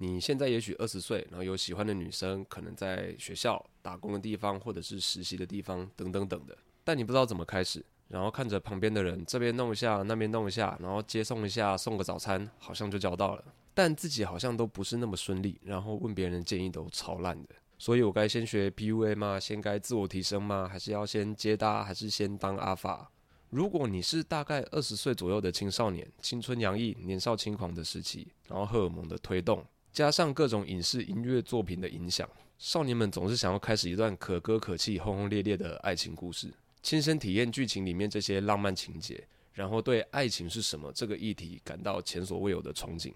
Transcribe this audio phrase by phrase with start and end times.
[0.00, 6.56] 你现在也许二十岁，然后有喜欢的女生，可能在学校打工的地方，或者是实习的地方，等等等的。
[6.84, 13.44] 但你不知道怎么开始，然后看着旁边的人这边弄一下，那边弄一下，然后接送一下，送个早餐，好像就交到了。
[13.74, 17.56] 但自己好像都不是那么顺利，然后问别人建议都超烂的。
[17.76, 19.40] 所以我该先学 PUA 吗？
[19.40, 20.68] 先该自我提升吗？
[20.70, 21.82] 还是要先接搭？
[21.82, 23.10] 还是先当阿法？
[23.50, 29.64] 如果你是大概二十岁左右的青少年，青春洋溢、年少轻狂的时期，然后荷尔蒙的推动。
[29.92, 36.52] 加上各种影视音乐作品的影响，少年们总是想要开始一段可歌可泣、轰轰烈烈的爱情故事，
[36.82, 43.12] 亲身体验剧情里面这些浪漫情节，然后对爱情是什么这个议题感到前所未有的憧憬。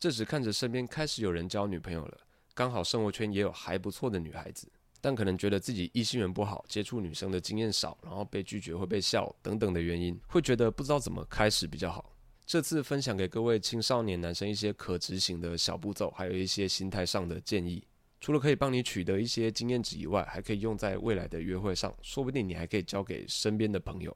[0.00, 2.18] 这时看着身边开始有人交女朋友了，
[2.52, 4.68] 刚好生活圈也有还不错的女孩子，
[5.00, 12.13] 但可能觉得自己异性缘不好，接触女生的经验少，然后被拒绝会被笑等等的原因，会觉得不知道怎么开始比较好。
[12.46, 17.82] 这次分享给各位青少年男生一些可执行的小步骤，还有一些心态上的建议。
[18.20, 24.14] 除了可以帮你取得一些经验值以外，还可以用在未来的约会上，说不定你还可以交给身边的朋友。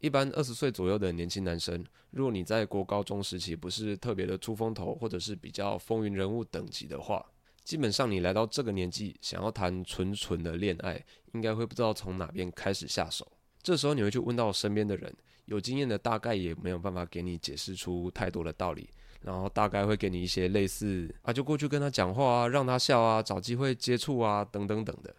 [0.00, 7.24] 一般二十岁左右的年轻男生，如果你在国高中时期不是特别的出风头，或者是比较风云人物等级的话，
[7.64, 13.26] 基本上你来到这个年纪，想要谈纯纯的恋爱，应该会不知道从哪边开始下手。
[13.62, 15.14] 这时候你会去问到身边的人，
[15.46, 18.88] 有经验的大概也没有办法给你解释出太多的道理，
[19.20, 25.14] 然后大概会给你一些类似啊，就过去跟他讲话啊，让他笑啊，找机会接触啊，等等等的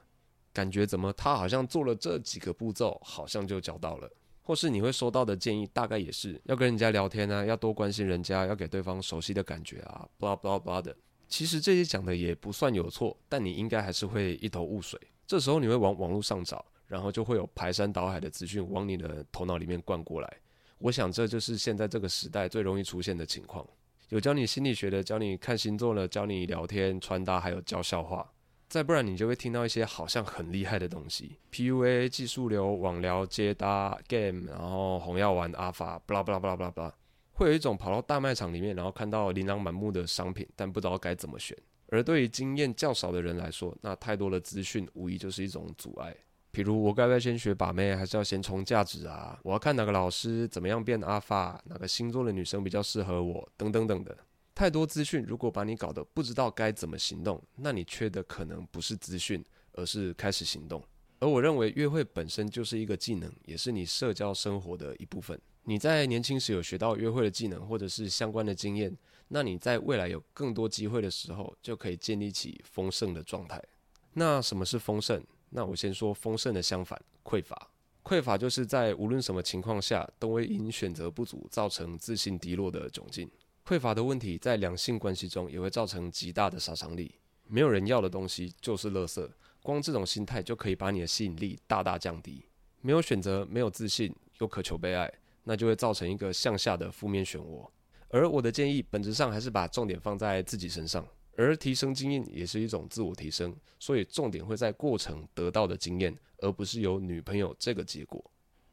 [0.53, 4.09] 感觉，怎么他好像做了这几个步骤，好像就交到了，
[4.41, 10.95] 或是你会收到的建议大概也是要跟人家聊天啊，要多关心人家，要给对方熟悉的感觉啊，blah blah blah 的。
[11.27, 14.99] 其实这些讲的也不算有错，但你应该还是会一头雾水。
[15.27, 16.65] 这时候你会往网络上找。
[16.89, 20.37] 然后就会有排山倒海的资讯往你的头脑里面灌过来。
[20.79, 23.65] 我想这就是现在这个时代最容易出现的情况。
[24.09, 28.29] 有教你心理学的，教你看星座的，教你聊天穿搭，还有教笑话。
[28.67, 36.93] 再不然你就会听到一些好像很厉害的东西，PUA 技术流、网聊接搭 game，然后红药丸阿法，巴拉巴拉巴拉巴拉巴拉。
[37.33, 41.57] 会有一种跑到大卖场里面，然后看到琳琅满目的商品，但不知道该怎么选。
[41.87, 46.15] 而对于经验较少的人来说，那太多的资讯无疑就是一种阻碍。
[46.59, 49.39] 比如我该不该先学把妹，还是要先冲价值啊？
[49.43, 54.17] 我要看哪个老师怎么样变阿法，哪个星座的女生比较适合我，等等等的。
[54.53, 60.83] 太多资讯，如果把你搞得不知道该怎么行动，那你缺的可能不是资讯，而是开始行动。
[61.19, 65.39] 而我认为约会本身就是一个技能，也是你社交生活的一部分。
[65.63, 68.93] 你在年轻时有学到约会的技能，或者是相关的经验，
[69.29, 73.63] 那你在未来有更多机会的时候，就可以建立起丰盛的状态。
[74.11, 75.23] 那什么是丰盛？
[75.49, 77.69] 那我先说丰盛的相反，匮乏。
[78.03, 83.29] 匮乏就是在无论什么情况下，都会因选择不足造成自信低落的窘境。
[83.65, 87.13] 匮乏的问题在两性关系中也会造成极大的杀伤力。
[87.45, 89.29] 没有人要的东西就是垃圾，
[89.61, 92.45] 光这种心态就可以把你的吸引力大大降低。
[92.81, 95.11] 没有选择，没有自信，又渴求被爱，
[95.43, 97.69] 那就会造成一个向下的负面漩涡。
[98.09, 101.05] 而我的建议，本质上还是把重点放在自己身上。
[101.39, 108.21] 而提升经验也是一种自我提升，所以重点会在过程得到的经验，而不是有女朋友这个结果。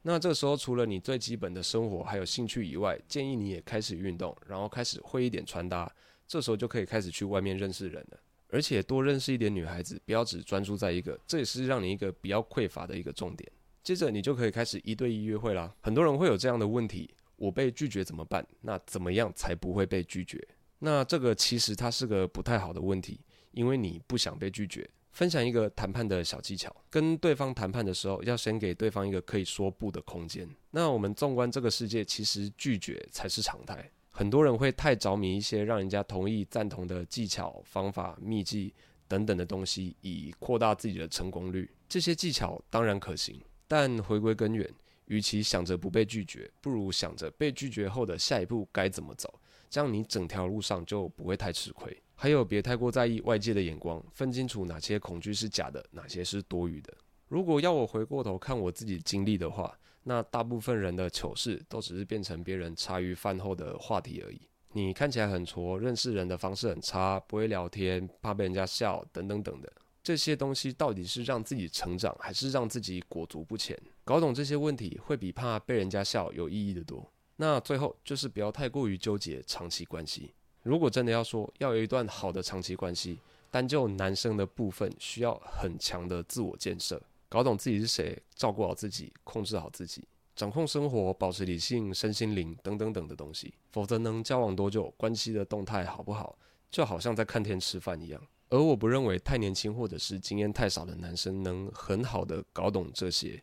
[0.02, 5.88] 那这时候，除了你最基本的生活还有兴趣以外，建议你也开始运动，然后开始会一点穿搭，
[6.26, 8.18] 这时候就可以开始去外面认识人了。
[8.48, 13.48] 而且多认识一点女孩子，不要只专注在一个，这也是让你一个比较匮乏的一个重点。
[13.84, 15.72] 接着你就可以开始一对一约会啦。
[15.82, 18.44] 很多人会有这样的问题：我被拒绝怎么办？
[18.60, 20.44] 那怎么样才不会被拒绝？
[20.78, 23.20] 那这个其实它是个不太好的问题，
[23.52, 24.88] 因为你不想被拒绝。
[25.12, 30.46] 分享一个谈判的小技巧，跟对方谈判的时候，要先给对方一个可以说不的空间。
[30.72, 33.90] 那我们纵观这个世界，其实拒绝才是常态。
[34.10, 38.74] 很多人会太着迷一些让人家同意、赞同的技巧、方法、秘技
[39.08, 41.70] 等等的东西，以扩大自己的成功率。
[41.88, 44.70] 这些技巧当然可行，但回归根源，
[45.06, 49.40] 与其想着不被拒绝，不如想着被拒绝后的下一步该怎么走。
[49.68, 51.96] 这样你整条路上就不会太吃亏。
[52.14, 56.92] 还有，别太过在意外界的眼光，分清楚哪些恐惧是假的，哪些是多余的。
[57.28, 64.40] 如果要我回过头看我自己经历的话，那大部分人的糗事都只是变成别人茶余饭后的话题而已。
[64.72, 73.76] 你看起来很挫，认识人的方式很差，不会聊天，怕被人家笑，等等等的，这些东西到底是让自己成长，还是让自己裹足不前？
[74.04, 77.10] 搞懂这些问题，会比怕被人家笑有意义的多。
[77.36, 80.32] 那最后就是不要太过于纠结长期关系。
[80.62, 93.54] 如果真的要说要有一段好的长期关系，单就男生的部分需要很强的自我建设，搞懂自己是谁，照顾好自己，控制好自己，掌控生活，保持理性、身心灵等等等的东西。
[93.70, 96.36] 否则能交往多久，关系的动态好不好，
[96.70, 98.20] 就好像在看天吃饭一样。
[98.48, 103.42] 而我不认为太年轻或者是经验太少的男生能很好的搞懂这些，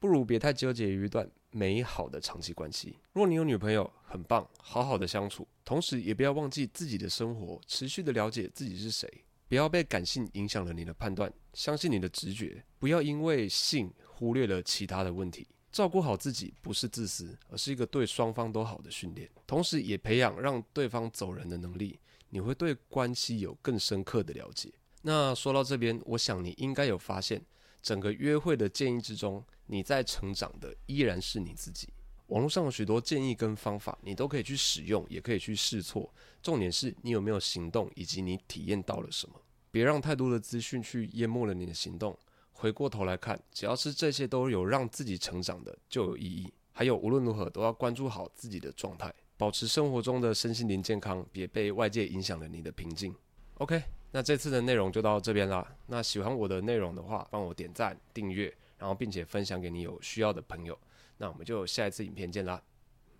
[0.00, 2.96] 不如别太纠结于一段美好的长期关系。
[3.12, 9.06] 若你有女朋友，很棒，好好的相处，同时也不要忘记自己的生活，持续的了解自己是谁，
[9.46, 15.46] 不要被感性影响了你的判断，相信你的直觉，不要因为性忽略了其他的问题。
[15.70, 22.00] 照顾好自己不是自私，而是一个对双方都好的训练，同时也培养让对方走人的能力。
[22.30, 24.72] 你会对关系有更深刻的了解。
[25.02, 27.44] 那说到这边，我想你应该有发现，
[27.82, 31.88] 整个约会的建议之中，你在成长的依然是你自己。
[32.26, 36.12] 网络上有许多建议跟方法，你都可以去使用，也可以去试错。
[36.40, 39.34] 重点是你有没有行动，以及你体验到了什么。
[39.72, 42.16] 别让太多的资讯去淹没了你的行动。
[42.52, 46.52] 回过头来看，只要是这些都有让自己成长的，就有意义。
[46.72, 49.12] 还有，无论如何都要关注好自己的状态。
[49.36, 53.14] 保持生活中的身心灵健康，别被外界影响了你的平静。
[53.54, 53.82] OK，
[54.12, 55.66] 那这次的内容就到这边啦。
[55.86, 60.76] 那喜欢我的内容的话，帮我点赞、订阅，然后并且分享给你有需要的朋友。
[61.18, 62.60] 那我们就下一次影片见啦，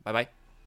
[0.03, 0.40] 拜拜。